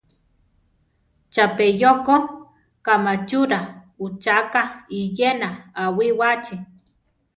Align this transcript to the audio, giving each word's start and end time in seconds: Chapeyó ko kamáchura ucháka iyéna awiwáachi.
Chapeyó 1.35 1.91
ko 2.05 2.15
kamáchura 2.85 3.59
ucháka 4.05 4.61
iyéna 4.99 5.49
awiwáachi. 5.81 6.55